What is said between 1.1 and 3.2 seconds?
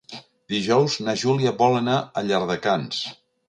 Júlia vol anar a Llardecans.